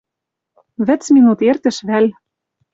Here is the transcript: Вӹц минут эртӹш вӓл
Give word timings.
Вӹц 0.87 1.03
минут 1.15 1.39
эртӹш 1.49 1.77
вӓл 1.87 2.05